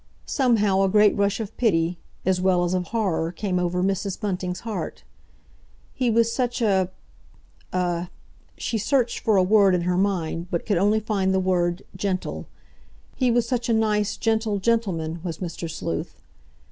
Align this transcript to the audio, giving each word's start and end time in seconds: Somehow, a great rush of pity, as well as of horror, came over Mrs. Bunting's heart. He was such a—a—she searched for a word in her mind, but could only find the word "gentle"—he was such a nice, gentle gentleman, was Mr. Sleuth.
Somehow, 0.25 0.81
a 0.81 0.89
great 0.89 1.15
rush 1.15 1.39
of 1.39 1.55
pity, 1.57 1.99
as 2.25 2.41
well 2.41 2.63
as 2.63 2.73
of 2.73 2.85
horror, 2.85 3.31
came 3.31 3.59
over 3.59 3.83
Mrs. 3.83 4.19
Bunting's 4.19 4.61
heart. 4.61 5.03
He 5.93 6.09
was 6.09 6.31
such 6.33 6.59
a—a—she 6.59 8.07
searched 8.79 9.19
for 9.19 9.37
a 9.37 9.43
word 9.43 9.75
in 9.75 9.81
her 9.81 9.99
mind, 9.99 10.47
but 10.49 10.65
could 10.65 10.79
only 10.79 11.01
find 11.01 11.35
the 11.35 11.39
word 11.39 11.83
"gentle"—he 11.95 13.29
was 13.29 13.47
such 13.47 13.69
a 13.69 13.73
nice, 13.73 14.17
gentle 14.17 14.57
gentleman, 14.57 15.19
was 15.23 15.37
Mr. 15.37 15.69
Sleuth. 15.69 16.15